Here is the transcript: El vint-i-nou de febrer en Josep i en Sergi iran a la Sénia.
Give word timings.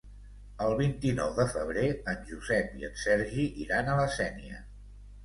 El 0.67 0.71
vint-i-nou 0.77 1.35
de 1.39 1.43
febrer 1.51 1.83
en 2.13 2.23
Josep 2.29 2.71
i 2.79 2.87
en 2.89 2.97
Sergi 3.03 3.47
iran 3.67 3.93
a 3.93 3.99
la 4.01 4.07
Sénia. 4.17 4.65